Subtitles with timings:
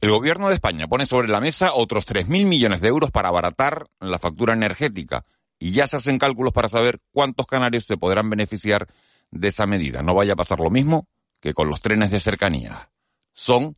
[0.00, 3.86] El gobierno de España pone sobre la mesa otros 3.000 millones de euros para abaratar
[3.98, 5.24] la factura energética
[5.58, 8.86] y ya se hacen cálculos para saber cuántos canarios se podrán beneficiar
[9.32, 10.02] de esa medida.
[10.02, 11.08] No vaya a pasar lo mismo
[11.40, 12.90] que con los trenes de cercanía.
[13.32, 13.76] Son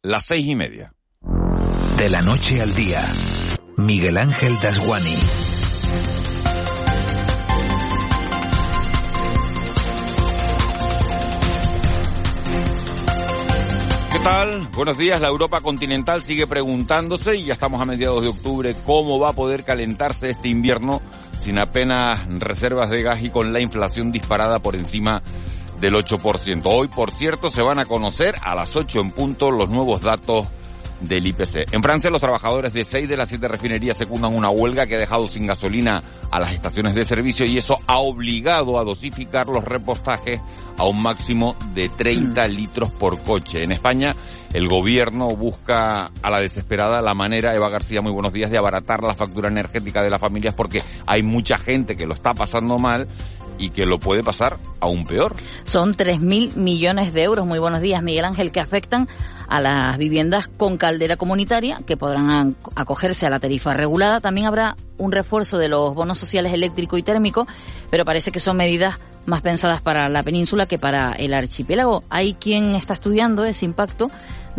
[0.00, 0.94] las seis y media.
[1.98, 3.12] De la noche al día,
[3.76, 5.16] Miguel Ángel Dasguani.
[14.74, 15.22] Buenos días.
[15.22, 19.32] La Europa continental sigue preguntándose y ya estamos a mediados de octubre cómo va a
[19.32, 21.00] poder calentarse este invierno
[21.38, 25.22] sin apenas reservas de gas y con la inflación disparada por encima
[25.80, 26.60] del 8%.
[26.66, 30.46] Hoy, por cierto, se van a conocer a las 8 en punto los nuevos datos
[31.00, 31.72] del IPC.
[31.72, 34.98] En Francia, los trabajadores de seis de las siete refinerías secundan una huelga que ha
[34.98, 39.64] dejado sin gasolina a las estaciones de servicio y eso ha obligado a dosificar los
[39.64, 40.40] repostajes
[40.76, 42.50] a un máximo de 30 mm.
[42.50, 43.62] litros por coche.
[43.62, 44.16] En España,
[44.52, 49.02] el gobierno busca a la desesperada la manera, Eva García, muy buenos días, de abaratar
[49.02, 53.08] la factura energética de las familias porque hay mucha gente que lo está pasando mal
[53.58, 55.34] y que lo puede pasar aún peor.
[55.64, 59.08] Son 3.000 millones de euros, muy buenos días Miguel Ángel, que afectan
[59.48, 64.20] a las viviendas con caldera comunitaria, que podrán acogerse a la tarifa regulada.
[64.20, 67.46] También habrá un refuerzo de los bonos sociales eléctrico y térmico,
[67.90, 72.02] pero parece que son medidas más pensadas para la península que para el archipiélago.
[72.08, 74.08] Hay quien está estudiando ese impacto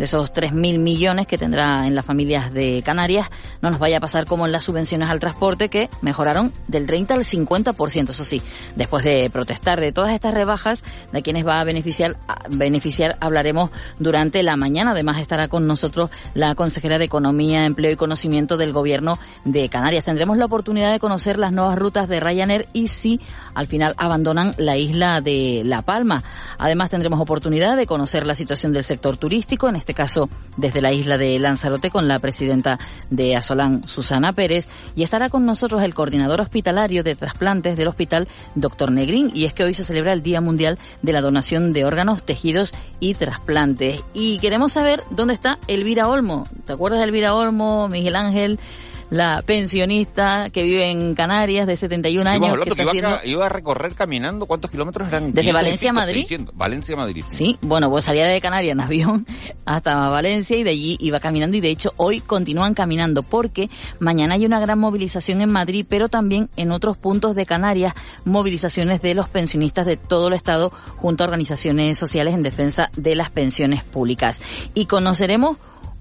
[0.00, 3.28] de esos 3.000 millones que tendrá en las familias de Canarias,
[3.60, 7.12] no nos vaya a pasar como en las subvenciones al transporte que mejoraron del 30
[7.12, 8.40] al 50%, eso sí,
[8.76, 12.16] después de protestar de todas estas rebajas, de quienes va a beneficiar,
[12.48, 14.92] beneficiar hablaremos durante la mañana.
[14.92, 20.06] Además estará con nosotros la consejera de Economía, Empleo y Conocimiento del Gobierno de Canarias.
[20.06, 23.20] Tendremos la oportunidad de conocer las nuevas rutas de Ryanair y si
[23.54, 26.24] al final abandonan la isla de La Palma.
[26.56, 30.80] Además tendremos oportunidad de conocer la situación del sector turístico en este este caso desde
[30.80, 32.78] la isla de Lanzarote con la presidenta
[33.10, 38.28] de Asolán, Susana Pérez, y estará con nosotros el coordinador hospitalario de trasplantes del hospital,
[38.54, 41.84] doctor Negrín, y es que hoy se celebra el Día Mundial de la Donación de
[41.84, 44.00] Órganos, Tejidos y Trasplantes.
[44.14, 46.44] Y queremos saber dónde está Elvira Olmo.
[46.66, 48.60] ¿Te acuerdas de Elvira Olmo, Miguel Ángel?
[49.10, 52.58] La pensionista que vive en Canarias de 71 años.
[52.64, 55.32] que, iba, a, recorrer caminando, ¿cuántos kilómetros eran?
[55.32, 56.26] Desde Valencia a Madrid.
[56.54, 57.24] Valencia a Madrid.
[57.28, 57.58] Sí.
[57.60, 59.26] bueno, pues salía de Canarias en avión
[59.64, 63.68] hasta Valencia y de allí iba caminando y de hecho hoy continúan caminando porque
[63.98, 67.94] mañana hay una gran movilización en Madrid, pero también en otros puntos de Canarias,
[68.24, 73.14] movilizaciones de los pensionistas de todo el Estado junto a organizaciones sociales en defensa de
[73.14, 74.40] las pensiones públicas.
[74.74, 75.56] Y conoceremos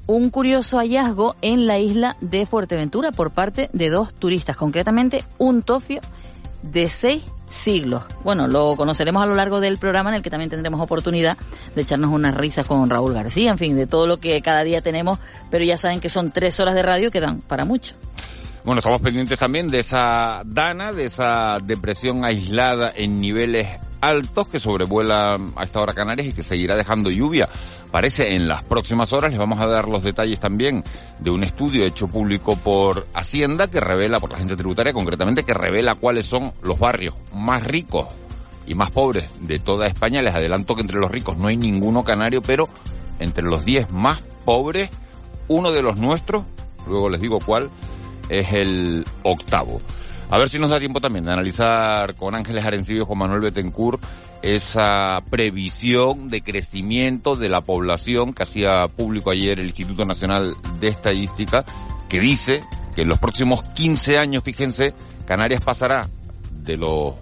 [0.09, 5.61] un curioso hallazgo en la isla de Fuerteventura por parte de dos turistas, concretamente un
[5.61, 6.01] tofio
[6.63, 8.05] de seis siglos.
[8.23, 11.37] Bueno, lo conoceremos a lo largo del programa en el que también tendremos oportunidad
[11.75, 14.81] de echarnos unas risas con Raúl García, en fin, de todo lo que cada día
[14.81, 15.19] tenemos,
[15.51, 17.93] pero ya saben que son tres horas de radio que dan para mucho.
[18.65, 23.67] Bueno, estamos pendientes también de esa dana, de esa depresión aislada en niveles
[24.01, 27.49] altos que sobrevuela a esta hora Canarias y que seguirá dejando lluvia.
[27.91, 30.83] Parece en las próximas horas les vamos a dar los detalles también
[31.19, 35.53] de un estudio hecho público por Hacienda que revela, por la agencia tributaria concretamente, que
[35.53, 38.07] revela cuáles son los barrios más ricos
[38.67, 40.21] y más pobres de toda España.
[40.21, 42.69] Les adelanto que entre los ricos no hay ninguno canario, pero
[43.19, 44.89] entre los 10 más pobres,
[45.47, 46.43] uno de los nuestros,
[46.87, 47.69] luego les digo cuál,
[48.29, 49.81] es el octavo.
[50.31, 53.41] A ver si nos da tiempo también de analizar con Ángeles Arencibio y Juan Manuel
[53.41, 53.99] Betancourt
[54.43, 60.87] esa previsión de crecimiento de la población que hacía público ayer el Instituto Nacional de
[60.87, 61.65] Estadística,
[62.07, 62.61] que dice
[62.95, 64.93] que en los próximos 15 años, fíjense,
[65.25, 66.07] Canarias pasará
[66.51, 67.15] de los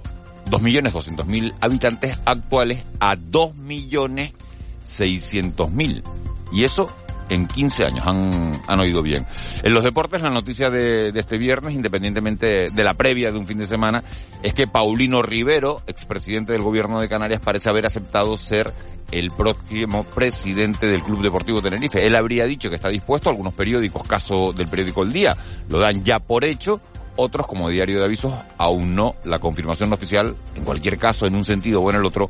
[0.51, 6.03] 2.200.000 habitantes actuales a 2.600.000.
[6.51, 6.89] Y eso
[7.29, 8.05] en 15 años.
[8.07, 9.25] Han, han oído bien.
[9.63, 13.47] En los deportes, la noticia de, de, este viernes, independientemente de la previa de un
[13.47, 14.03] fin de semana,
[14.43, 18.73] es que Paulino Rivero, expresidente del gobierno de Canarias, parece haber aceptado ser
[19.11, 22.05] el próximo presidente del Club Deportivo Tenerife.
[22.05, 25.37] Él habría dicho que está dispuesto, algunos periódicos, caso del periódico El Día,
[25.69, 26.81] lo dan ya por hecho,
[27.15, 29.15] otros como Diario de Avisos aún no.
[29.23, 32.29] La confirmación oficial, en cualquier caso, en un sentido o en el otro,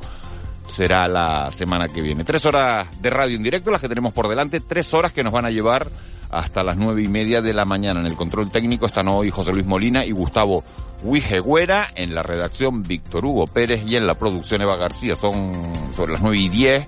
[0.67, 2.23] será la semana que viene.
[2.23, 5.33] Tres horas de radio en directo, las que tenemos por delante, tres horas que nos
[5.33, 5.89] van a llevar
[6.29, 8.01] hasta las nueve y media de la mañana.
[8.01, 10.63] En el control técnico están hoy José Luis Molina y Gustavo
[11.03, 15.15] Huijegüera, en la redacción Víctor Hugo Pérez y en la producción Eva García.
[15.15, 15.53] Son
[15.95, 16.87] sobre las nueve y diez,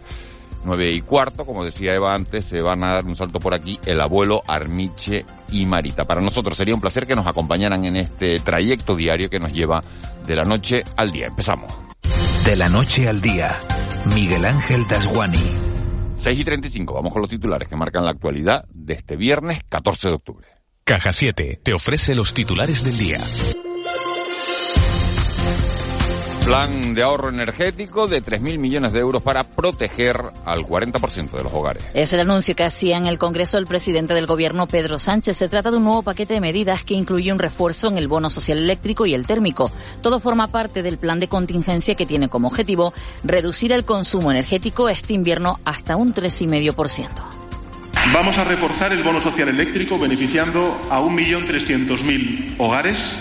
[0.65, 3.79] nueve y cuarto, como decía Eva antes, se van a dar un salto por aquí
[3.85, 6.05] el abuelo Armiche y Marita.
[6.05, 9.81] Para nosotros sería un placer que nos acompañaran en este trayecto diario que nos lleva
[10.27, 11.27] de la noche al día.
[11.27, 11.88] Empezamos.
[12.45, 13.57] De la noche al día,
[14.15, 15.55] Miguel Ángel Dasguani.
[16.15, 20.07] 6 y 35, vamos con los titulares que marcan la actualidad de este viernes 14
[20.07, 20.47] de octubre.
[20.83, 23.19] Caja 7 te ofrece los titulares del día.
[26.49, 31.53] Plan de ahorro energético de 3.000 millones de euros para proteger al 40% de los
[31.53, 31.85] hogares.
[31.93, 35.37] Es el anuncio que hacía en el Congreso el presidente del Gobierno, Pedro Sánchez.
[35.37, 38.31] Se trata de un nuevo paquete de medidas que incluye un refuerzo en el bono
[38.31, 39.71] social eléctrico y el térmico.
[40.01, 44.89] Todo forma parte del plan de contingencia que tiene como objetivo reducir el consumo energético
[44.89, 47.09] este invierno hasta un 3,5%.
[48.11, 53.19] Vamos a reforzar el bono social eléctrico beneficiando a 1.300.000 hogares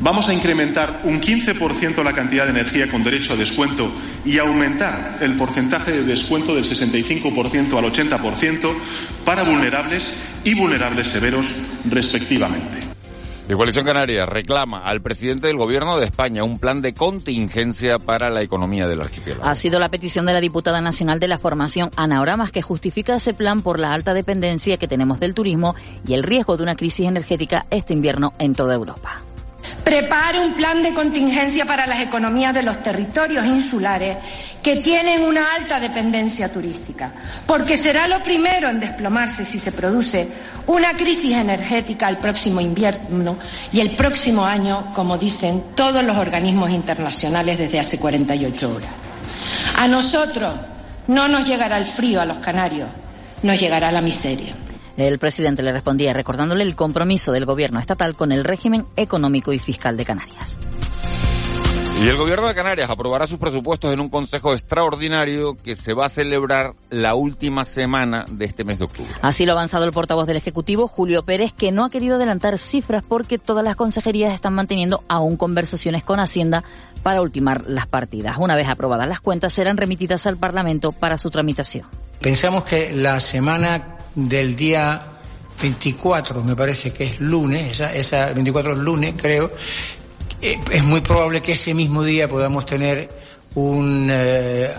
[0.00, 3.90] Vamos a incrementar un 15% la cantidad de energía con derecho a descuento
[4.26, 8.74] y aumentar el porcentaje de descuento del 65% al 80%
[9.24, 10.14] para vulnerables
[10.44, 11.56] y vulnerables severos
[11.88, 12.96] respectivamente.
[13.48, 18.28] La Coalición Canaria reclama al presidente del Gobierno de España un plan de contingencia para
[18.28, 19.48] la economía del archipiélago.
[19.48, 23.14] Ha sido la petición de la diputada nacional de la formación Ana Oramas que justifica
[23.14, 25.76] ese plan por la alta dependencia que tenemos del turismo
[26.06, 29.22] y el riesgo de una crisis energética este invierno en toda Europa.
[29.82, 34.16] Prepare un plan de contingencia para las economías de los territorios insulares
[34.62, 37.12] que tienen una alta dependencia turística,
[37.46, 40.28] porque será lo primero en desplomarse si se produce
[40.66, 43.38] una crisis energética el próximo invierno
[43.72, 48.90] y el próximo año, como dicen todos los organismos internacionales desde hace 48 horas.
[49.76, 50.54] A nosotros
[51.06, 52.88] no nos llegará el frío a los canarios,
[53.42, 54.54] nos llegará la miseria.
[54.96, 59.58] El presidente le respondía recordándole el compromiso del gobierno estatal con el régimen económico y
[59.58, 60.58] fiscal de Canarias.
[61.98, 66.06] Y el gobierno de Canarias aprobará sus presupuestos en un consejo extraordinario que se va
[66.06, 69.10] a celebrar la última semana de este mes de octubre.
[69.22, 72.58] Así lo ha avanzado el portavoz del Ejecutivo, Julio Pérez, que no ha querido adelantar
[72.58, 76.64] cifras porque todas las consejerías están manteniendo aún conversaciones con Hacienda
[77.02, 78.36] para ultimar las partidas.
[78.38, 81.86] Una vez aprobadas las cuentas, serán remitidas al Parlamento para su tramitación.
[82.20, 85.00] Pensamos que la semana del día
[85.62, 89.52] 24, me parece que es lunes, esa, esa 24 es lunes, creo,
[90.42, 93.08] eh, es muy probable que ese mismo día podamos tener
[93.54, 94.70] un, eh,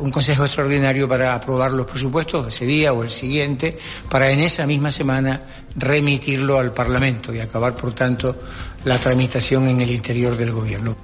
[0.00, 3.76] un consejo extraordinario para aprobar los presupuestos ese día o el siguiente,
[4.08, 5.40] para en esa misma semana
[5.76, 8.36] remitirlo al Parlamento y acabar, por tanto,
[8.84, 10.96] la tramitación en el interior del Gobierno.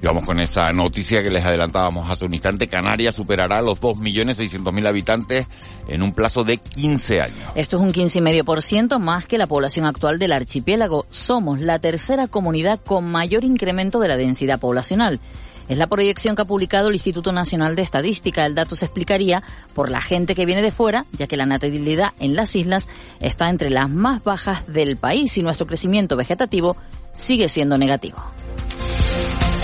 [0.00, 2.68] Y vamos con esa noticia que les adelantábamos hace un instante.
[2.68, 5.46] Canarias superará los 2.600.000 habitantes
[5.88, 7.52] en un plazo de 15 años.
[7.54, 11.06] Esto es un 15,5% más que la población actual del archipiélago.
[11.10, 15.20] Somos la tercera comunidad con mayor incremento de la densidad poblacional.
[15.68, 18.44] Es la proyección que ha publicado el Instituto Nacional de Estadística.
[18.44, 19.42] El dato se explicaría
[19.72, 22.86] por la gente que viene de fuera, ya que la natalidad en las islas
[23.20, 26.76] está entre las más bajas del país y nuestro crecimiento vegetativo
[27.16, 28.18] sigue siendo negativo.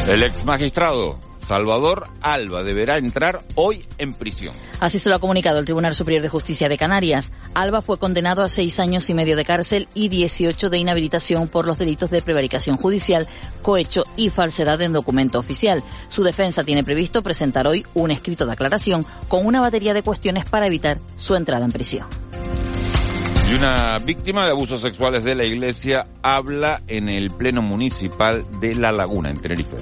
[0.07, 1.19] El ex magistrado
[1.51, 4.55] Salvador Alba deberá entrar hoy en prisión.
[4.79, 7.33] Así se lo ha comunicado el Tribunal Superior de Justicia de Canarias.
[7.55, 11.67] Alba fue condenado a seis años y medio de cárcel y 18 de inhabilitación por
[11.67, 13.27] los delitos de prevaricación judicial,
[13.63, 15.83] cohecho y falsedad en documento oficial.
[16.09, 20.49] Su defensa tiene previsto presentar hoy un escrito de aclaración con una batería de cuestiones
[20.49, 22.07] para evitar su entrada en prisión.
[23.51, 28.77] Y una víctima de abusos sexuales de la iglesia habla en el Pleno Municipal de
[28.77, 29.75] La Laguna, en Tenerife.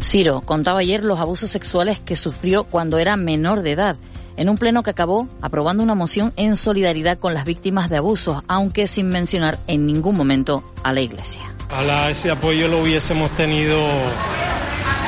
[0.00, 3.98] Ciro contaba ayer los abusos sexuales que sufrió cuando era menor de edad,
[4.38, 8.42] en un pleno que acabó aprobando una moción en solidaridad con las víctimas de abusos,
[8.48, 11.54] aunque sin mencionar en ningún momento a la iglesia.
[11.70, 13.78] Ojalá ese apoyo lo hubiésemos tenido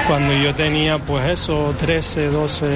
[0.06, 2.66] cuando yo tenía pues eso, 13, 12,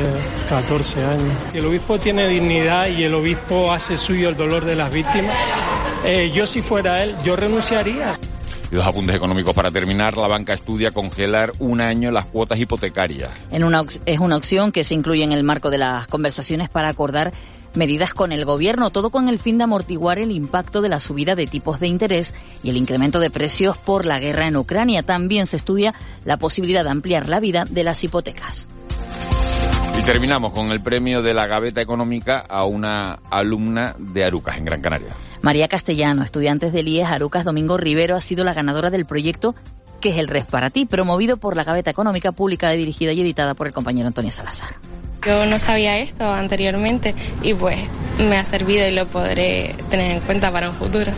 [0.49, 1.37] 14 años.
[1.53, 5.37] El obispo tiene dignidad y el obispo hace suyo el dolor de las víctimas.
[6.05, 8.13] Eh, yo si fuera él, yo renunciaría.
[8.71, 10.17] Y dos apuntes económicos para terminar.
[10.17, 13.31] La banca estudia congelar un año las cuotas hipotecarias.
[13.51, 16.89] En una, es una opción que se incluye en el marco de las conversaciones para
[16.89, 17.33] acordar
[17.79, 21.35] medidas con el gobierno, todo con el fin de amortiguar el impacto de la subida
[21.35, 25.03] de tipos de interés y el incremento de precios por la guerra en Ucrania.
[25.03, 25.95] También se estudia
[26.25, 28.69] la posibilidad de ampliar la vida de las hipotecas.
[29.99, 34.65] Y terminamos con el premio de la Gaveta Económica a una alumna de Arucas, en
[34.65, 35.17] Gran Canaria.
[35.41, 39.55] María Castellano, estudiante del IES Arucas Domingo Rivero, ha sido la ganadora del proyecto
[40.01, 43.55] que es el REF para ti, promovido por la Gaveta Económica, publicada, dirigida y editada
[43.55, 44.77] por el compañero Antonio Salazar.
[45.25, 47.79] Yo no sabía esto anteriormente y pues
[48.19, 51.13] me ha servido y lo podré tener en cuenta para un futuro.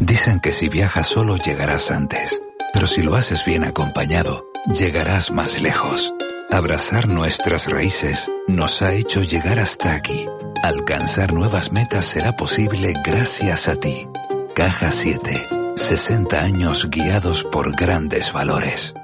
[0.00, 2.40] Dicen que si viajas solo llegarás antes,
[2.72, 6.12] pero si lo haces bien acompañado, llegarás más lejos.
[6.50, 10.26] Abrazar nuestras raíces nos ha hecho llegar hasta aquí.
[10.62, 14.06] Alcanzar nuevas metas será posible gracias a ti.
[14.54, 15.46] Caja 7.
[15.76, 18.94] 60 años guiados por grandes valores.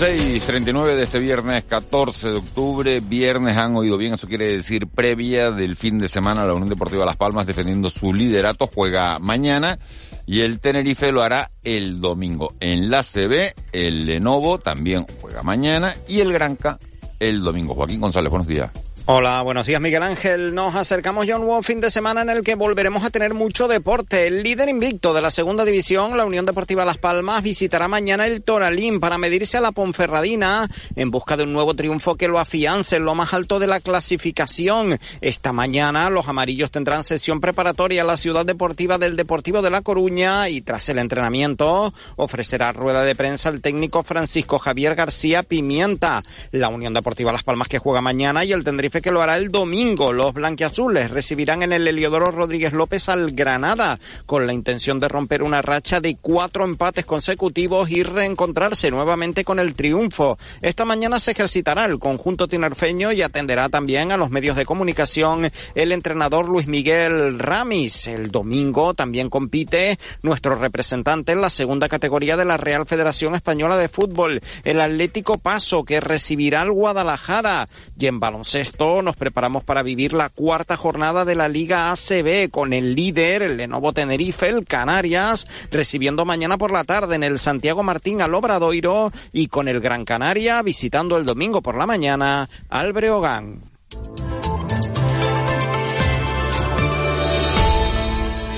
[0.00, 3.00] 6.39 de este viernes 14 de octubre.
[3.00, 6.46] Viernes han oído bien, eso quiere decir previa del fin de semana.
[6.46, 9.78] La Unión Deportiva Las Palmas defendiendo su liderato juega mañana
[10.24, 12.54] y el Tenerife lo hará el domingo.
[12.60, 16.78] En la CB, el Lenovo también juega mañana y el Granca
[17.18, 17.74] el domingo.
[17.74, 18.70] Joaquín González, buenos días.
[19.12, 20.54] Hola, buenos días Miguel Ángel.
[20.54, 23.34] Nos acercamos ya a un nuevo fin de semana en el que volveremos a tener
[23.34, 24.28] mucho deporte.
[24.28, 28.40] El líder invicto de la segunda división, la Unión Deportiva Las Palmas, visitará mañana el
[28.44, 32.94] Toralín para medirse a la Ponferradina en busca de un nuevo triunfo que lo afiance
[32.94, 34.96] en lo más alto de la clasificación.
[35.20, 39.82] Esta mañana los amarillos tendrán sesión preparatoria a la ciudad deportiva del Deportivo de La
[39.82, 46.22] Coruña y tras el entrenamiento ofrecerá rueda de prensa el técnico Francisco Javier García Pimienta.
[46.52, 49.50] La Unión Deportiva Las Palmas que juega mañana y el Tenerife que lo hará el
[49.50, 50.12] domingo.
[50.12, 55.42] Los blanquiazules recibirán en el Heliodoro Rodríguez López al Granada con la intención de romper
[55.42, 60.38] una racha de cuatro empates consecutivos y reencontrarse nuevamente con el triunfo.
[60.62, 65.50] Esta mañana se ejercitará el conjunto tinerfeño y atenderá también a los medios de comunicación
[65.74, 68.06] el entrenador Luis Miguel Ramis.
[68.06, 73.76] El domingo también compite nuestro representante en la segunda categoría de la Real Federación Española
[73.76, 77.68] de Fútbol, el Atlético Paso, que recibirá al Guadalajara.
[77.98, 82.72] Y en baloncesto nos preparamos para vivir la cuarta jornada de la Liga ACB con
[82.72, 87.82] el líder, el Lenovo Tenerife, el Canarias, recibiendo mañana por la tarde en el Santiago
[87.82, 92.92] Martín al Obradoiro y con el Gran Canaria visitando el domingo por la mañana al
[92.92, 93.62] Breogán.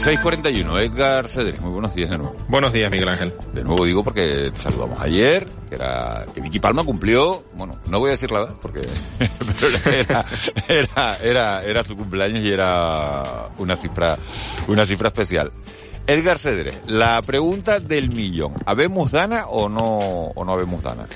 [0.03, 2.35] 641, Edgar Cedrés, muy buenos días de nuevo.
[2.49, 3.33] Buenos días, Miguel Ángel.
[3.53, 8.01] De nuevo digo porque te saludamos ayer, que era que Vicky Palma cumplió, bueno, no
[8.01, 8.81] voy a decir la edad porque
[9.93, 10.27] era,
[10.67, 14.19] era, era, era su cumpleaños y era una cifra,
[14.67, 15.53] una cifra especial.
[16.07, 18.55] Edgar Cedrés, la pregunta del millón.
[18.67, 21.07] ¿Habemos Dana o no, o no habemos Dana?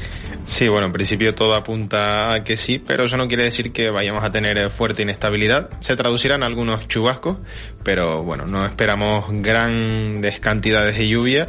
[0.44, 3.90] Sí, bueno, en principio todo apunta a que sí, pero eso no quiere decir que
[3.90, 5.70] vayamos a tener fuerte inestabilidad.
[5.80, 7.38] Se traducirán algunos chubascos,
[7.82, 11.46] pero bueno, no esperamos grandes cantidades de lluvia.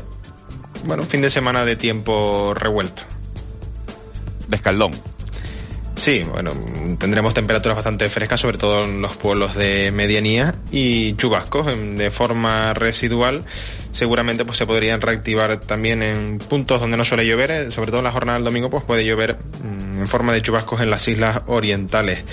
[0.86, 3.04] Bueno, fin de semana de tiempo revuelto.
[4.48, 4.92] De escaldón.
[6.08, 6.54] Sí, bueno,
[6.98, 12.74] tendremos temperaturas bastante frescas, sobre todo en los pueblos de medianía y chubascos de forma
[12.74, 13.44] residual.
[13.92, 17.98] Seguramente pues se podrían reactivar también en puntos donde no suele llover, eh, sobre todo
[17.98, 19.77] en la jornada del domingo pues puede llover mm,
[20.08, 22.24] en forma de chubascos en las islas orientales.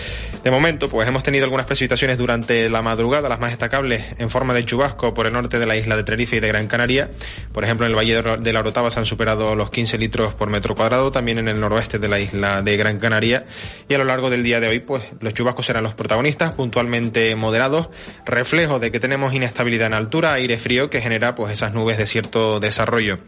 [0.44, 4.54] De momento pues hemos tenido algunas precipitaciones durante la madrugada, las más destacables en forma
[4.54, 7.10] de chubasco por el norte de la isla de Tenerife y de Gran Canaria.
[7.52, 10.50] Por ejemplo, en el Valle de la Orotava se han superado los 15 litros por
[10.50, 13.44] metro cuadrado, también en el noroeste de la isla de Gran Canaria
[13.88, 17.34] y a lo largo del día de hoy pues los chubascos serán los protagonistas, puntualmente
[17.34, 17.88] moderados,
[18.24, 22.06] reflejo de que tenemos inestabilidad en altura, aire frío que genera pues esas nubes de
[22.06, 23.18] cierto desarrollo.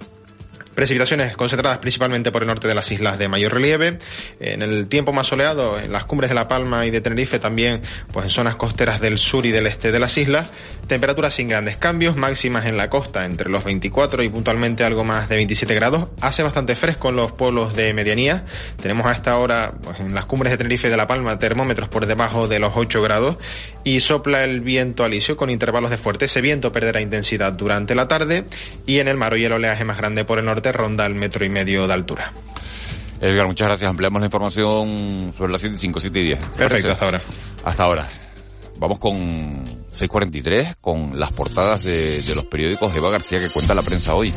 [0.76, 3.99] Precipitaciones concentradas principalmente por el norte de las islas de mayor relieve.
[4.40, 7.80] En el tiempo más soleado, en las cumbres de La Palma y de Tenerife, también
[8.12, 10.52] pues en zonas costeras del sur y del este de las islas.
[10.87, 15.28] Temperaturas sin grandes cambios, máximas en la costa entre los 24 y puntualmente algo más
[15.28, 16.09] de 27 grados.
[16.21, 18.45] Hace bastante fresco en los pueblos de medianía.
[18.81, 21.88] Tenemos a esta hora pues, en las cumbres de Tenerife y de La Palma termómetros
[21.88, 23.37] por debajo de los 8 grados
[23.83, 26.26] y sopla el viento alisio con intervalos de fuerte.
[26.26, 28.45] Ese viento perderá intensidad durante la tarde
[28.87, 31.45] y en el mar y el oleaje más grande por el norte ronda el metro
[31.45, 32.33] y medio de altura.
[33.21, 33.90] Edgar, muchas gracias.
[33.90, 36.38] Ampliamos la información sobre las 5, 7 y 10.
[36.57, 37.21] Perfecto, hasta ahora.
[37.64, 38.09] Hasta ahora.
[38.78, 44.14] Vamos con 643, con las portadas de, los periódicos Eva García que cuenta la prensa
[44.14, 44.33] hoy.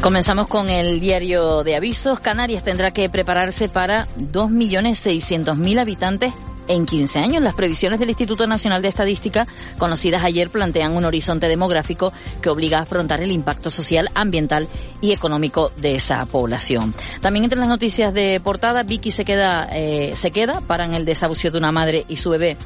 [0.00, 2.20] Comenzamos con el diario de avisos.
[2.20, 6.32] Canarias tendrá que prepararse para 2.600.000 habitantes
[6.68, 7.42] en 15 años.
[7.42, 9.46] Las previsiones del Instituto Nacional de Estadística,
[9.78, 14.68] conocidas ayer, plantean un horizonte demográfico que obliga a afrontar el impacto social, ambiental
[15.00, 16.94] y económico de esa población.
[17.20, 21.50] También entre las noticias de portada, Vicky se queda, eh, se queda, paran el desahucio
[21.50, 22.56] de una madre y su bebé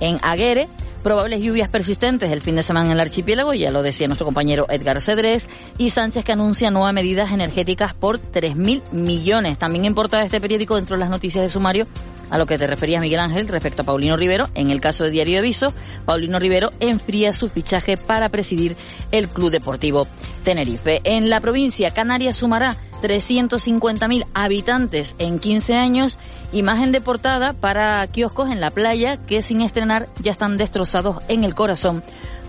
[0.00, 0.68] en Aguere.
[1.02, 4.66] Probables lluvias persistentes el fin de semana en el archipiélago, ya lo decía nuestro compañero
[4.68, 9.58] Edgar Cedrés, y Sánchez que anuncia nuevas medidas energéticas por 3.000 millones.
[9.58, 11.88] También importa este periódico dentro de las noticias de sumario
[12.32, 14.48] a lo que te referías, Miguel Ángel, respecto a Paulino Rivero.
[14.54, 15.74] En el caso de Diario de Aviso,
[16.06, 18.74] Paulino Rivero enfría su fichaje para presidir
[19.10, 20.06] el Club Deportivo
[20.42, 21.02] Tenerife.
[21.04, 26.18] En la provincia, Canarias sumará 350.000 habitantes en 15 años.
[26.52, 31.44] Imagen de portada para kioscos en la playa que sin estrenar ya están destrozados en
[31.44, 32.02] el corazón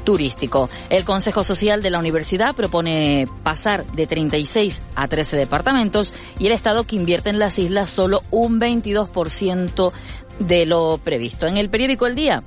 [0.03, 0.69] turístico.
[0.89, 6.53] El Consejo Social de la Universidad propone pasar de 36 a 13 departamentos y el
[6.53, 9.91] Estado que invierte en las islas solo un 22%
[10.39, 11.47] de lo previsto.
[11.47, 12.43] En el periódico El Día,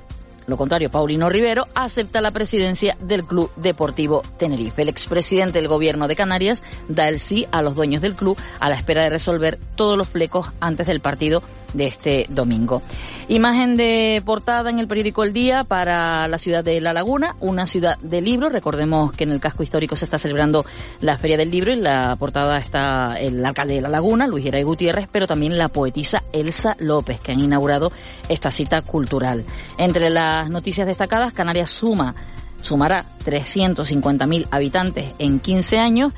[0.47, 4.83] lo contrario, Paulino Rivero, acepta la presidencia del Club Deportivo Tenerife.
[4.83, 8.69] El expresidente del gobierno de Canarias da el sí a los dueños del club a
[8.69, 11.43] la espera de resolver todos los flecos antes del partido
[11.75, 12.83] de este domingo.
[13.29, 17.67] Imagen de portada en el periódico El Día para la ciudad de La Laguna, una
[17.67, 18.53] ciudad de libros.
[18.53, 20.65] Recordemos que en el casco histórico se está celebrando
[21.01, 24.63] la Feria del Libro y la portada está el alcalde de La Laguna, Luis Geray
[24.63, 27.93] Gutiérrez, pero también la poetisa Elsa López, que han inaugurado
[28.29, 29.45] esta cita cultural.
[29.77, 30.11] Entre
[30.43, 32.15] las noticias destacadas, Canarias suma
[32.63, 36.13] sumará 350.000 habitantes en 15 años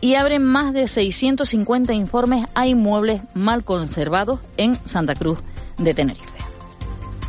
[0.00, 5.40] y abren más de 650 informes a inmuebles mal conservados en Santa Cruz
[5.78, 6.26] de Tenerife.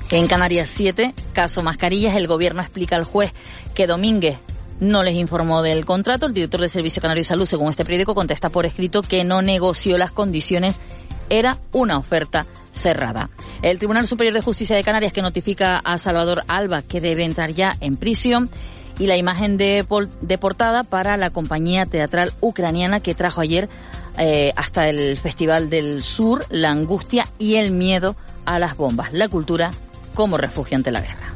[0.10, 3.34] En Canarias 7, caso mascarillas, el gobierno explica al juez
[3.74, 4.38] que Domínguez
[4.80, 6.26] no les informó del contrato.
[6.26, 9.42] El director del Servicio Canario de Salud, según este periódico, contesta por escrito que no
[9.42, 10.80] negoció las condiciones.
[11.34, 13.32] Era una oferta cerrada.
[13.64, 17.54] El Tribunal Superior de Justicia de Canarias que notifica a Salvador Alba que debe entrar
[17.54, 18.52] ya en prisión
[19.00, 19.84] y la imagen de,
[20.22, 23.68] de portada para la compañía teatral ucraniana que trajo ayer
[24.20, 29.28] eh, hasta el Festival del Sur la angustia y el miedo a las bombas, la
[29.28, 29.72] cultura
[30.14, 31.34] como refugio ante la guerra.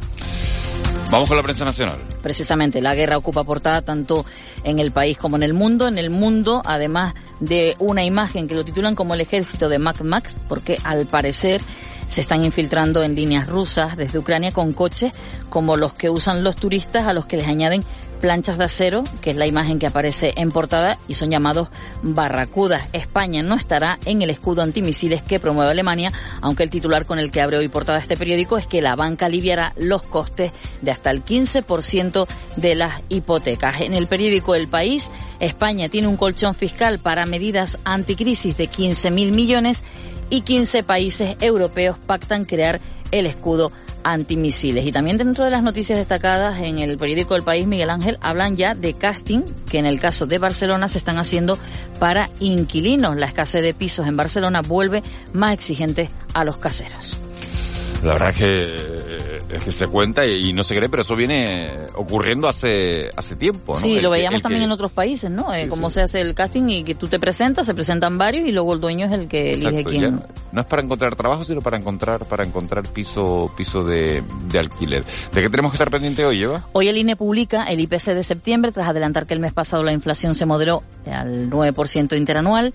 [1.10, 1.98] Vamos con la prensa nacional.
[2.28, 4.26] Precisamente, la guerra ocupa portada tanto
[4.66, 5.88] en el país como en el mundo.
[5.88, 10.02] En el mundo, además de una imagen que lo titulan como el ejército de Mac
[10.02, 11.62] Max, porque al parecer
[12.10, 15.14] se están infiltrando en líneas rusas desde Ucrania con coches
[15.50, 17.82] como los que usan los turistas a los que les añaden
[18.18, 21.70] planchas de acero, que es la imagen que aparece en portada, y son llamados
[22.02, 22.88] barracudas.
[22.94, 27.32] España no estará en el escudo antimisiles que promueve Alemania, aunque el titular con el
[27.32, 31.12] que abre hoy portada este periódico es que la banca aliviará los costes de hasta
[31.12, 33.82] el 15% de las hipotecas.
[33.82, 35.10] En el periódico El País,
[35.40, 39.84] España tiene un colchón fiscal para medidas anticrisis de 15.000 millones
[40.30, 42.82] y 15 países europeos pactan crear
[43.12, 43.72] el escudo
[44.04, 44.86] antimisiles.
[44.86, 48.56] Y también dentro de las noticias destacadas en el periódico El País, Miguel Ángel, hablan
[48.56, 51.58] ya de casting que en el caso de Barcelona se están haciendo
[52.00, 53.16] para inquilinos.
[53.16, 57.20] La escasez de pisos en Barcelona vuelve más exigente a los caseros.
[58.04, 58.97] La verdad que,
[59.50, 63.74] es que se cuenta y, no se cree, pero eso viene ocurriendo hace hace tiempo,
[63.74, 63.80] ¿no?
[63.80, 65.54] Sí, lo veíamos también en otros países, ¿no?
[65.54, 68.52] Eh, cómo se hace el casting y que tú te presentas, se presentan varios y
[68.52, 70.22] luego el dueño es el que elige quién.
[70.52, 75.04] No, es para encontrar trabajo, sino para encontrar para encontrar piso piso de, de alquiler.
[75.32, 76.68] ¿De qué tenemos que estar pendiente hoy, Eva?
[76.74, 79.94] Hoy el INE publica el IPC de septiembre tras adelantar que el mes pasado la
[79.94, 82.74] inflación se moderó al 9% interanual.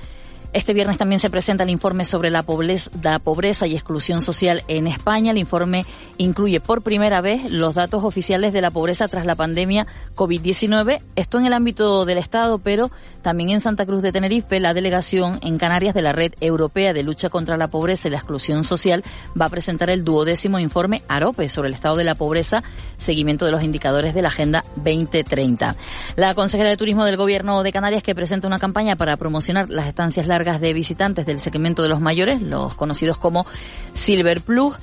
[0.52, 5.30] Este viernes también se presenta el informe sobre la pobreza, y exclusión social en España.
[5.30, 5.86] El informe
[6.18, 11.00] incluye por primera vez los datos oficiales de la pobreza tras la pandemia COVID-19.
[11.16, 12.90] Esto en el ámbito del Estado, pero
[13.22, 17.02] también en Santa Cruz de Tenerife, la delegación en Canarias de la Red Europea de
[17.02, 19.02] Lucha contra la Pobreza y la Exclusión Social
[19.40, 22.62] va a presentar el duodécimo informe AROPE sobre el estado de la pobreza,
[22.98, 25.76] seguimiento de los indicadores de la Agenda 2030.
[26.16, 29.86] La consejera de Turismo del Gobierno de Canarias que presenta una campaña para promocionar las
[29.86, 33.46] estancias largas de visitantes del segmento de los mayores, los conocidos como
[33.94, 34.74] Silver Plus.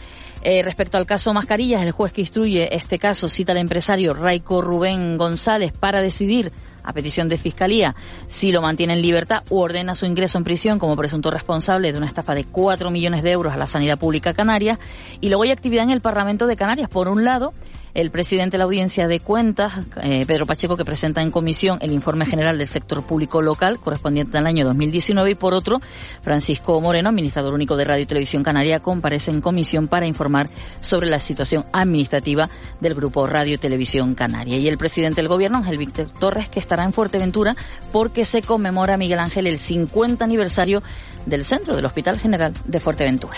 [0.41, 4.61] Eh, respecto al caso Mascarillas, el juez que instruye este caso cita al empresario Raico
[4.61, 7.93] Rubén González para decidir a petición de fiscalía
[8.27, 11.97] si lo mantiene en libertad u ordena su ingreso en prisión como presunto responsable de
[11.97, 14.79] una estafa de 4 millones de euros a la sanidad pública canaria.
[15.19, 16.89] Y luego hay actividad en el Parlamento de Canarias.
[16.89, 17.53] Por un lado,
[17.93, 21.91] el presidente de la Audiencia de Cuentas, eh, Pedro Pacheco, que presenta en comisión el
[21.91, 25.79] informe general del sector público local correspondiente al año 2019 y por otro,
[26.21, 30.49] Francisco Moreno, administrador único de Radio y Televisión Canaria, comparece en comisión para informar
[30.79, 32.49] sobre la situación administrativa
[32.79, 34.57] del grupo Radio y Televisión Canaria.
[34.57, 37.55] Y el presidente del gobierno, Ángel Víctor Torres, que estará en Fuerteventura
[37.91, 40.83] porque se conmemora, Miguel Ángel, el 50 aniversario
[41.25, 43.37] del centro del Hospital General de Fuerteventura.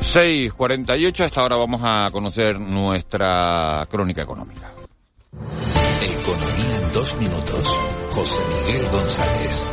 [0.00, 4.72] 6.48, hasta ahora vamos a conocer nuestra crónica económica.
[6.02, 7.78] Economía en dos minutos.
[8.10, 9.66] José Miguel González.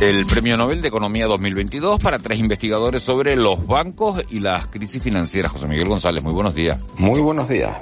[0.00, 5.02] El Premio Nobel de Economía 2022 para tres investigadores sobre los bancos y las crisis
[5.02, 5.52] financieras.
[5.52, 6.78] José Miguel González, muy buenos días.
[6.96, 7.78] Muy buenos días.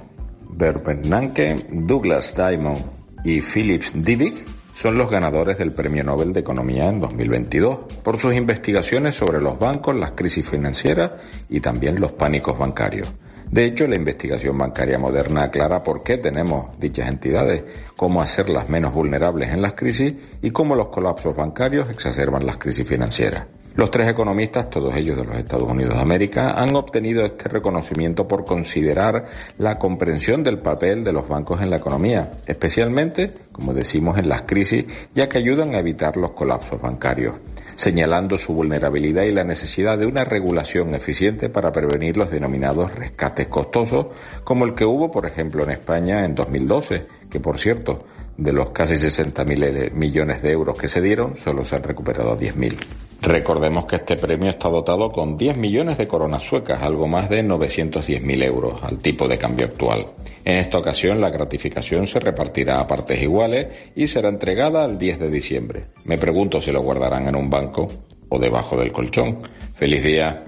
[0.50, 2.84] Bernanke, Douglas Diamond
[3.24, 8.34] y Philips Dybvig son los ganadores del Premio Nobel de Economía en 2022 por sus
[8.34, 11.12] investigaciones sobre los bancos, las crisis financieras
[11.48, 13.08] y también los pánicos bancarios.
[13.50, 17.62] De hecho, la investigación bancaria moderna aclara por qué tenemos dichas entidades,
[17.96, 22.88] cómo hacerlas menos vulnerables en las crisis y cómo los colapsos bancarios exacerban las crisis
[22.88, 23.44] financieras.
[23.74, 28.28] Los tres economistas, todos ellos de los Estados Unidos de América, han obtenido este reconocimiento
[28.28, 29.24] por considerar
[29.56, 34.42] la comprensión del papel de los bancos en la economía, especialmente, como decimos, en las
[34.42, 37.36] crisis, ya que ayudan a evitar los colapsos bancarios,
[37.74, 43.46] señalando su vulnerabilidad y la necesidad de una regulación eficiente para prevenir los denominados rescates
[43.46, 44.08] costosos,
[44.44, 48.04] como el que hubo, por ejemplo, en España en 2012, que por cierto,
[48.36, 52.76] de los casi 60.000 millones de euros que se dieron, solo se han recuperado 10.000.
[53.22, 57.44] Recordemos que este premio está dotado con 10 millones de coronas suecas, algo más de
[57.44, 60.06] 910.000 euros al tipo de cambio actual.
[60.44, 65.20] En esta ocasión la gratificación se repartirá a partes iguales y será entregada el 10
[65.20, 65.84] de diciembre.
[66.04, 67.86] Me pregunto si lo guardarán en un banco
[68.28, 69.38] o debajo del colchón.
[69.74, 70.44] Feliz día.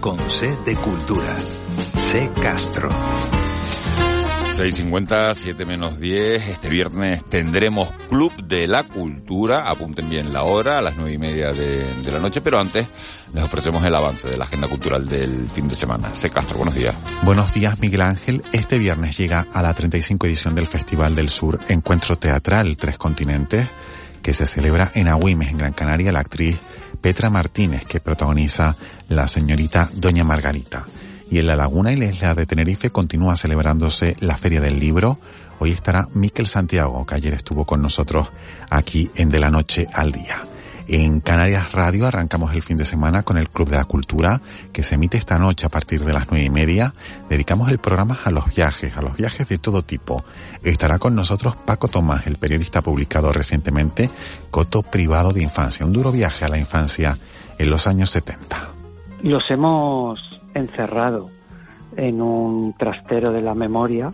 [0.00, 1.36] Con C de Cultura.
[1.96, 2.88] C Castro.
[4.52, 6.46] 6.50, 7 menos 10.
[6.46, 9.66] Este viernes tendremos Club de la Cultura.
[9.66, 12.42] Apunten bien la hora, a las nueve y media de, la noche.
[12.42, 12.86] Pero antes
[13.32, 16.14] les ofrecemos el avance de la agenda cultural del fin de semana.
[16.14, 16.28] C.
[16.28, 16.94] Castro, buenos días.
[17.22, 18.42] Buenos días, Miguel Ángel.
[18.52, 23.70] Este viernes llega a la 35 edición del Festival del Sur Encuentro Teatral Tres Continentes,
[24.20, 26.58] que se celebra en Agüimes, en Gran Canaria, la actriz
[27.00, 28.76] Petra Martínez, que protagoniza
[29.08, 30.86] la señorita Doña Margarita.
[31.32, 35.18] Y en La Laguna y la isla de Tenerife continúa celebrándose la Feria del Libro.
[35.60, 38.28] Hoy estará Miquel Santiago, que ayer estuvo con nosotros
[38.68, 40.44] aquí en De la Noche al Día.
[40.88, 44.42] En Canarias Radio arrancamos el fin de semana con el Club de la Cultura,
[44.74, 46.92] que se emite esta noche a partir de las nueve y media.
[47.30, 50.22] Dedicamos el programa a los viajes, a los viajes de todo tipo.
[50.62, 54.10] Estará con nosotros Paco Tomás, el periodista publicado recientemente
[54.50, 57.16] Coto Privado de Infancia, un duro viaje a la infancia
[57.56, 58.68] en los años 70.
[59.22, 60.18] Los hemos
[60.54, 61.30] encerrado
[61.96, 64.12] en un trastero de la memoria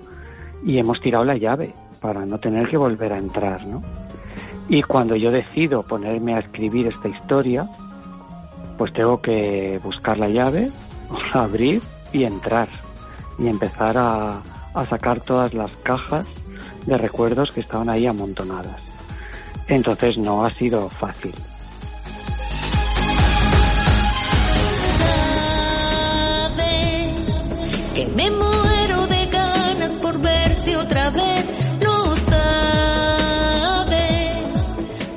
[0.64, 3.82] y hemos tirado la llave para no tener que volver a entrar, ¿no?
[4.68, 7.68] Y cuando yo decido ponerme a escribir esta historia,
[8.76, 10.70] pues tengo que buscar la llave,
[11.32, 12.68] abrir y entrar
[13.38, 14.42] y empezar a,
[14.74, 16.26] a sacar todas las cajas
[16.86, 18.80] de recuerdos que estaban ahí amontonadas.
[19.68, 21.34] Entonces no ha sido fácil.
[27.98, 31.44] Que me muero de ganas por verte otra vez.
[31.82, 33.58] No sabes,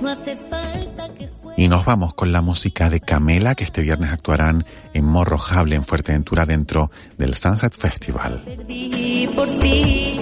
[0.02, 4.10] no hace falta que Y nos vamos con la música de Camela, que este viernes
[4.12, 4.66] actuarán
[4.96, 6.90] en Morrojable, en Fuerteventura, dentro
[7.20, 8.42] del Sunset Festival.
[8.46, 10.21] perdí por ti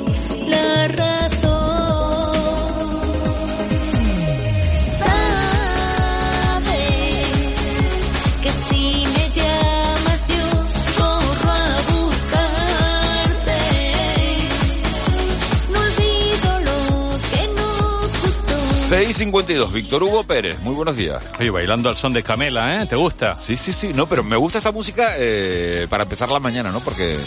[18.90, 21.24] 6.52, Víctor Hugo Pérez, muy buenos días.
[21.40, 22.88] Oye, bailando al son de Camela, ¿eh?
[22.88, 23.36] ¿Te gusta?
[23.36, 26.80] Sí, sí, sí, no, pero me gusta esta música eh, para empezar la mañana, ¿no?
[26.80, 27.20] Porque,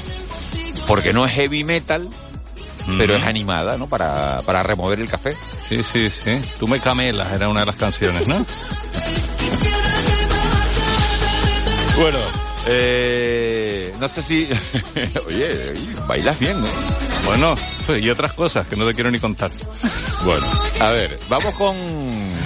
[0.88, 2.09] porque no es heavy metal,
[2.98, 3.88] pero es animada, ¿no?
[3.88, 5.37] Para, para remover el café.
[5.61, 6.40] Sí, sí, sí.
[6.59, 8.44] Tú me camelas, era una de las canciones, ¿no?
[11.96, 12.18] Bueno,
[12.66, 14.48] eh, no sé si...
[15.29, 17.02] oye, oye, bailas bien, ¿no?
[17.25, 17.55] Bueno,
[18.01, 19.51] y otras cosas que no te quiero ni contar.
[20.25, 20.47] Bueno,
[20.81, 21.77] a ver, vamos con,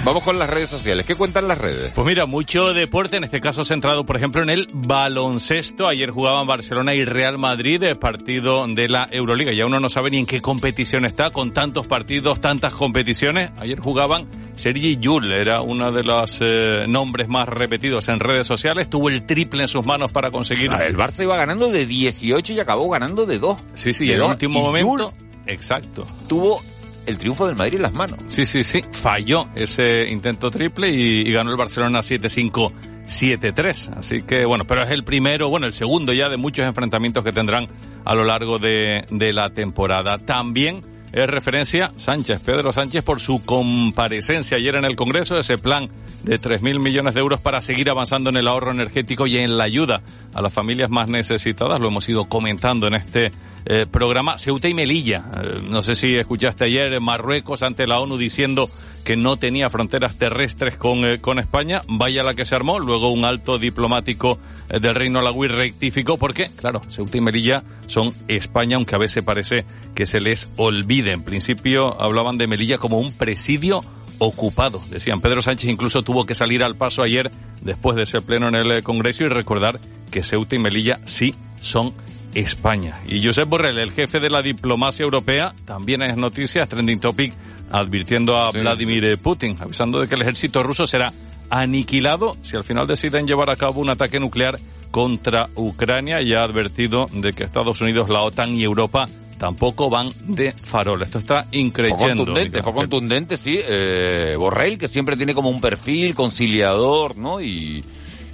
[0.07, 1.05] vamos con las redes sociales.
[1.05, 1.91] ¿Qué cuentan las redes?
[1.93, 5.85] Pues mira, mucho deporte, en este caso centrado, por ejemplo, en el baloncesto.
[5.87, 9.51] Ayer jugaban Barcelona y Real Madrid, el partido de la Euroliga.
[9.51, 13.51] Ya uno no sabe ni en qué competición está, con tantos partidos, tantas competiciones.
[13.59, 18.89] Ayer jugaban Sergi Yul, era uno de los eh, nombres más repetidos en redes sociales.
[18.89, 20.71] Tuvo el triple en sus manos para conseguir...
[20.71, 23.57] Ah, El Barça iba ganando de 18 y acabó ganando de 2.
[23.73, 25.11] Sí, sí, en el último Y momento...
[25.13, 26.05] Yul Exacto.
[26.27, 26.61] tuvo
[27.07, 28.19] el triunfo del Madrid en las manos.
[28.27, 28.83] Sí, sí, sí.
[28.91, 32.71] Falló ese intento triple y, ganó el Barcelona 7-5.
[33.07, 37.23] 7-3, así que bueno, pero es el primero, bueno, el segundo ya de muchos enfrentamientos
[37.23, 37.69] que tendrán
[38.03, 40.17] a lo largo de, de la temporada.
[40.17, 45.89] También es referencia Sánchez, Pedro Sánchez, por su comparecencia ayer en el Congreso, ese plan
[46.23, 49.63] de 3.000 millones de euros para seguir avanzando en el ahorro energético y en la
[49.63, 50.01] ayuda
[50.33, 51.79] a las familias más necesitadas.
[51.79, 53.31] Lo hemos ido comentando en este
[53.69, 55.25] eh, programa Ceuta y Melilla.
[55.43, 58.69] Eh, no sé si escuchaste ayer Marruecos ante la ONU diciendo
[59.03, 61.81] que no tenía fronteras terrestres con, eh, con España.
[61.89, 62.79] Vaya la que se armó.
[62.79, 68.77] Luego un alto diplomático del Reino Lagüí rectificó porque, claro, Ceuta y Melilla son España,
[68.77, 71.11] aunque a veces parece que se les olvide.
[71.11, 73.83] En principio hablaban de Melilla como un presidio
[74.19, 74.81] ocupado.
[74.89, 78.55] Decían, Pedro Sánchez incluso tuvo que salir al paso ayer después de ese pleno en
[78.55, 81.93] el Congreso y recordar que Ceuta y Melilla sí son
[82.39, 82.99] España.
[83.07, 87.33] Y Josep Borrell, el jefe de la diplomacia europea, también es noticias, trending topic,
[87.71, 91.11] advirtiendo a Vladimir Putin, avisando de que el ejército ruso será
[91.49, 94.59] aniquilado si al final deciden llevar a cabo un ataque nuclear
[94.91, 100.09] contra Ucrania y ha advertido de que Estados Unidos, la OTAN y Europa tampoco van
[100.21, 101.01] de farol.
[101.01, 102.25] Esto está increyendo.
[102.25, 103.59] contundente, fue contundente, sí.
[103.63, 107.41] Eh, Borrell, que siempre tiene como un perfil conciliador, ¿no?
[107.41, 107.83] Y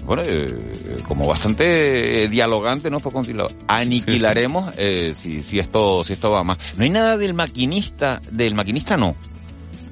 [0.05, 2.99] bueno, eh, como bastante eh, dialogante, ¿no?
[2.99, 3.53] Fue conciliador.
[3.67, 6.57] Aniquilaremos eh, si, si esto si esto va más.
[6.77, 9.15] No hay nada del maquinista, del maquinista no.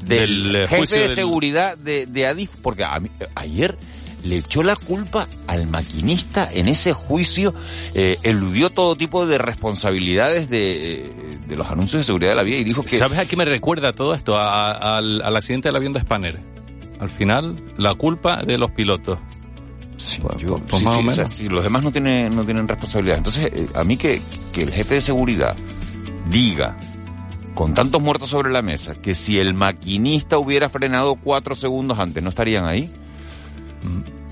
[0.06, 3.00] Del, Del, eh, jefe de del- seguridad de, de Adif, porque a
[3.36, 3.78] ayer
[4.24, 7.54] le echó la culpa al maquinista en ese juicio,
[7.94, 11.12] eh, eludió todo tipo de responsabilidades de, eh,
[11.48, 13.00] de los anuncios de seguridad de la vía y dijo que...
[13.00, 14.36] ¿Sabes a qué me recuerda todo esto?
[14.38, 16.40] A- a- al, al accidente del avión de Spanner.
[17.00, 19.18] Al final, la culpa de los pilotos.
[20.38, 21.36] Yo- pues sí, más sí, o o sea, menos.
[21.36, 23.18] sí, los demás no tienen, no tienen responsabilidad.
[23.18, 25.56] Entonces, eh, a mí que, que el jefe de seguridad
[26.30, 26.78] diga,
[27.56, 32.24] con tantos muertos sobre la mesa, que si el maquinista hubiera frenado cuatro segundos antes,
[32.24, 32.90] ¿no estarían ahí?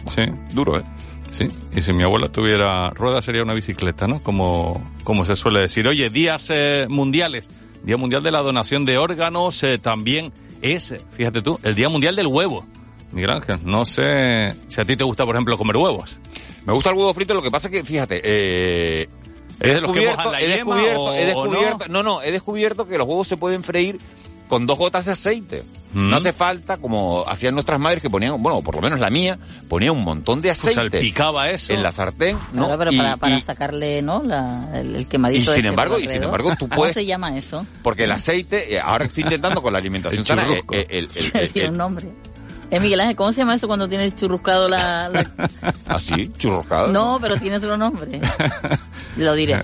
[0.07, 0.21] Sí.
[0.53, 0.83] Duro, ¿eh?
[1.31, 4.19] Sí, y si mi abuela tuviera ruedas sería una bicicleta, ¿no?
[4.23, 5.87] Como, como se suele decir.
[5.87, 7.47] Oye, días eh, mundiales.
[7.83, 12.15] Día Mundial de la Donación de Órganos eh, también es, fíjate tú, el Día Mundial
[12.15, 12.65] del Huevo.
[13.11, 16.17] Miguel Ángel, no sé si a ti te gusta, por ejemplo, comer huevos.
[16.65, 19.09] Me gusta el huevo frito, lo que pasa es que, fíjate, eh,
[19.59, 21.25] he ¿Eres de los que descubierto, he descubierto, o- he no?
[21.25, 23.99] descubierto, no, no, he descubierto que los huevos se pueden freír
[24.47, 25.63] con dos gotas de aceite.
[25.91, 26.09] Mm.
[26.11, 29.39] No hace falta, como hacían nuestras madres que ponían, bueno, por lo menos la mía,
[29.67, 30.75] ponía un montón de Pues aceite.
[30.97, 31.73] salpicaba eso.
[31.73, 32.65] En la sartén, ¿no?
[32.65, 34.21] Claro, pero Y- para, para y- sacarle, ¿no?
[34.23, 37.07] La, el, el quemadito Y sin ese embargo- y sin embargo, tú ¿Cómo puedes- se
[37.07, 37.65] llama eso?
[37.81, 41.09] porque el aceite, eh, ahora estoy intentando con la alimentación El sana, eh, eh, el,
[41.15, 42.09] el- el- Tiene el- un nombre.
[42.71, 45.09] Eh, Miguel Ángel, ¿cómo se llama eso cuando tiene churruscado la...
[45.09, 45.31] la-
[45.87, 46.89] así, churroscado.
[46.89, 48.21] No, pero tiene otro nombre.
[49.17, 49.63] Lo diré.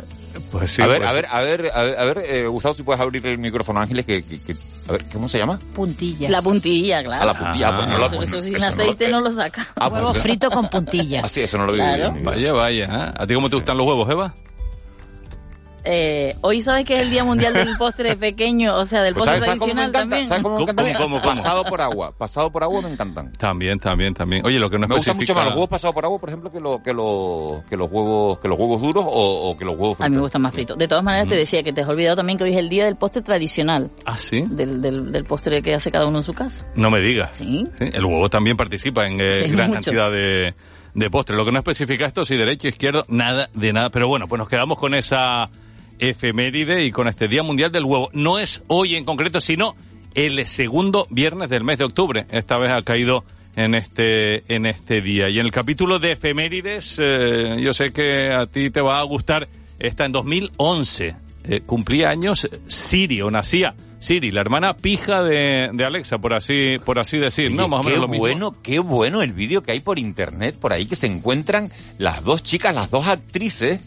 [0.52, 2.74] Pues sí, a ver, pues- a ver, a ver, a ver, a ver, eh, Gustavo,
[2.76, 4.56] si puedes abrir el micrófono, Ángeles, que, que, que-
[4.88, 5.60] a ver, ¿cómo se llama?
[5.74, 6.30] Puntillas.
[6.32, 7.24] La puntilla, claro.
[7.24, 9.22] A la puntilla, Ah, pues no lo- eso, eso sin eso no lo- aceite no
[9.22, 9.68] lo saca.
[9.76, 10.20] Ah, pues, Huevo eh.
[10.22, 11.24] frito con puntillas.
[11.26, 12.13] Así, eso no lo digo Claro.
[12.24, 12.86] Vaya, vaya.
[12.86, 13.13] ¿eh?
[13.18, 14.34] ¿A ti cómo te gustan los huevos, Eva?
[15.86, 19.26] Eh, hoy sabes que es el Día Mundial del Postre Pequeño, o sea, del Pues,
[19.26, 20.00] postre ¿sabes, sabes cómo me tradicional encanta?
[20.10, 20.28] también.
[20.28, 20.98] ¿Sabes cómo me ¿Cómo, encanta?
[21.00, 21.36] cómo, cómo?
[21.36, 23.32] Pasado por agua, pasado por agua me encantan.
[23.34, 24.45] También, también, también.
[24.45, 25.36] Oye, lo que no Me gustan mucho especifica...
[25.39, 28.39] más los huevos pasados por agua, por ejemplo, que, lo, que, lo, que los huevos
[28.39, 30.78] que los huevos duros o, o que los huevos A mí me gustan más fritos.
[30.78, 31.30] De todas maneras, Mm.
[31.30, 33.91] te decía que te has olvidado también que hoy es el Día del Postre Tradicional,
[34.06, 34.43] Ah, sí.
[34.50, 36.65] del, del, del postre que hace cada uno en su casa.
[36.76, 37.32] No me digas.
[37.36, 37.63] Sí.
[37.78, 39.82] Sí, El huevo también participa en eh, Sí, gran mucho.
[39.91, 40.56] cantidad de,
[40.93, 41.38] de postres.
[41.38, 43.89] Lo que no especifica esto, si derecho, izquierdo, nada de nada.
[43.89, 45.50] Pero bueno, pues nos quedamos con esa
[45.99, 48.10] efeméride y con este Día Mundial del Huevo.
[48.13, 49.75] No es hoy en concreto, sino
[50.13, 52.25] el segundo viernes del mes de octubre.
[52.29, 53.23] Esta vez ha caído
[53.55, 55.29] en este, en este día.
[55.29, 59.03] Y en el capítulo de efemérides, eh, yo sé que a ti te va a
[59.03, 59.47] gustar,
[59.79, 61.15] está en 2011.
[61.47, 66.77] Eh, cumplía años Siri, o nacía Siri, la hermana pija de, de Alexa, por así,
[66.84, 67.65] por así decir, ¿no?
[67.65, 68.19] Oye, Más o qué menos lo mismo.
[68.21, 72.23] bueno, qué bueno el vídeo que hay por internet por ahí que se encuentran las
[72.23, 73.79] dos chicas, las dos actrices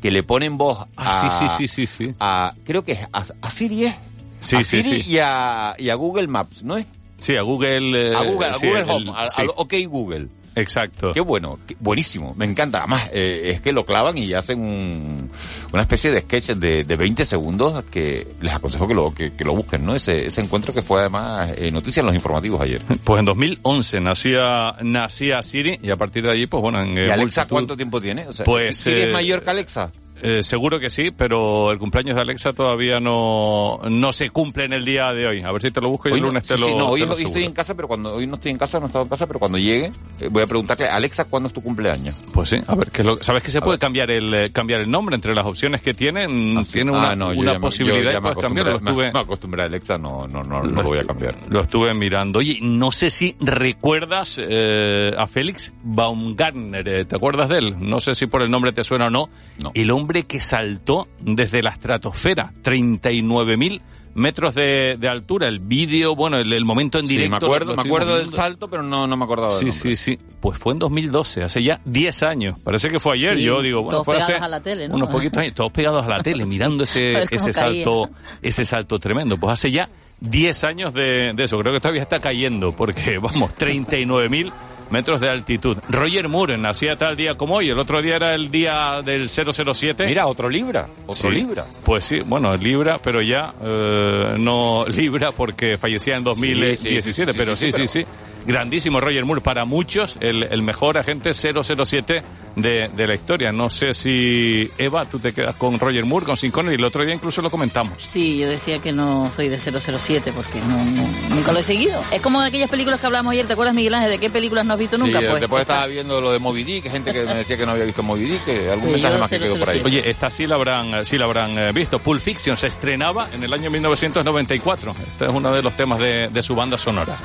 [0.00, 2.14] que le ponen voz Ah, a, sí, sí, sí, sí, sí.
[2.20, 3.96] a creo que es a, a Siri, ¿eh?
[4.40, 5.12] Sí, a sí, Siri sí.
[5.12, 6.86] y a y a Google Maps, ¿no es?
[7.18, 8.12] Sí, a Google.
[8.12, 10.28] eh, a Google, a sí, Google el- Home, a- sí, al OK Google.
[10.54, 11.12] Exacto.
[11.12, 12.78] Qué bueno, qué- buenísimo, me encanta.
[12.78, 15.30] Además, eh, es que lo clavan y hacen un-
[15.72, 19.44] una especie de sketch de, de 20 segundos que les aconsejo que lo, que, que
[19.44, 19.94] lo busquen, ¿no?
[19.94, 22.82] Ese, ese encuentro que fue además eh, noticia en los informativos ayer.
[23.04, 27.06] Pues en 2011 nacía, nacía Siri y a partir de allí, pues bueno, en eh,
[27.06, 28.26] ¿Y Alexa cuánto tiempo tiene?
[28.28, 29.92] O sea, Pues, ¿Siri eh, es mayor que Alexa?
[30.22, 34.72] Eh, seguro que sí, pero el cumpleaños de Alexa todavía no, no se cumple en
[34.72, 35.42] el día de hoy.
[35.42, 36.74] A ver si te lo busco y Hoy el no- lunes te sí, lo sí,
[36.74, 38.84] no, hoy, lo hoy estoy en casa, pero cuando hoy no estoy en casa, no
[38.84, 41.62] he estado en casa, pero cuando llegue eh, voy a preguntarle Alexa cuándo es tu
[41.62, 42.14] cumpleaños.
[42.32, 44.80] Pues sí, a ver, ¿qué es lo- ¿sabes que se puede cambiar el eh, cambiar
[44.80, 46.62] el nombre entre las opciones que tienen?
[46.70, 48.72] Tiene una, Ah, no, yo una ya me- posibilidad me puedes cambiarlo.
[48.72, 51.34] Lo estuve, me acostumbré a Alexa, no, no, no, no lo voy a cambiar.
[51.48, 52.40] Lo estuve mirando.
[52.40, 57.04] Oye, no sé si recuerdas eh, a Félix Baumgartner.
[57.06, 57.76] ¿Te acuerdas de él?
[57.78, 59.28] No sé si por el nombre te suena o no.
[59.74, 63.80] El hombre que saltó desde la estratosfera, 39.000
[64.14, 65.48] metros de, de altura.
[65.48, 67.38] El vídeo, bueno, el, el momento en Sí, directo.
[67.40, 69.96] me acuerdo, me acuerdo del salto, pero no, no me acordaba del Sí, nombre.
[69.96, 70.18] sí, sí.
[70.40, 72.58] Pues fue en 2012, hace ya 10 años.
[72.58, 73.36] Parece que fue ayer.
[73.36, 74.94] Sí, Yo digo, bueno, todos fue hace pegados a la tele, ¿no?
[74.96, 77.52] unos poquitos años, todos pegados a la tele, mirando ese, ese caía.
[77.52, 78.10] salto,
[78.42, 79.36] ese salto tremendo.
[79.38, 79.88] Pues hace ya
[80.20, 81.56] 10 años de, de eso.
[81.58, 84.52] Creo que todavía está cayendo, porque vamos, 39.000
[84.90, 85.76] metros de altitud.
[85.88, 87.70] Roger Moore nacía tal día como hoy.
[87.70, 90.04] El otro día era el día del 007.
[90.06, 91.36] Mira, otro Libra, otro Sí.
[91.36, 91.64] Libra.
[91.84, 97.22] Pues sí, bueno, Libra, pero ya eh, no Libra porque fallecía en 2017, Sí, sí,
[97.36, 98.06] pero sí, sí, sí, sí, sí.
[98.46, 102.22] Grandísimo Roger Moore, para muchos el, el mejor agente 007
[102.56, 103.52] de, de, la historia.
[103.52, 107.04] No sé si, Eva, tú te quedas con Roger Moore, con Sin Connery, el otro
[107.04, 107.94] día incluso lo comentamos.
[108.02, 112.02] Sí, yo decía que no soy de 007 porque no, no, nunca lo he seguido.
[112.12, 114.10] Es como aquellas películas que hablamos ayer, ¿te acuerdas, Miguel Ángel?
[114.10, 115.20] ¿De qué películas no has visto nunca?
[115.20, 117.72] Sí, pues después estaba viendo lo de Moby Dick, gente que me decía que no
[117.72, 119.80] había visto Moby Dick, que algún mensaje más que quedó por ahí.
[119.80, 119.86] 007.
[119.86, 121.98] Oye, esta sí la habrán, sí la habrán eh, visto.
[121.98, 124.94] Pulp Fiction se estrenaba en el año 1994.
[125.06, 127.16] Este es uno de los temas de, de su banda sonora.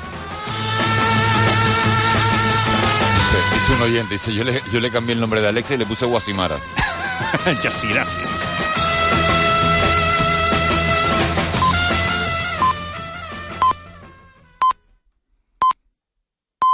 [3.53, 5.85] Dice un oyente, dice, yo le, yo le cambié el nombre de Alexa y le
[5.85, 6.57] puse Guasimara.
[7.63, 8.44] ya sí, gracias.